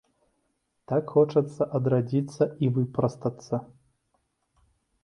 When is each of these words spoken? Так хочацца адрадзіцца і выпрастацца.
Так 0.91 1.13
хочацца 1.17 1.67
адрадзіцца 1.81 2.43
і 2.65 2.71
выпрастацца. 2.79 3.55